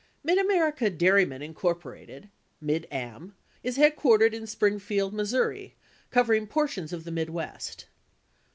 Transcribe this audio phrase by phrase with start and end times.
[0.23, 2.29] Mid America Dairymen, Inc.
[2.59, 5.67] (Mid Am) is headquartered in Springfield, Mo.,
[6.09, 7.85] covering portions of the Midwest.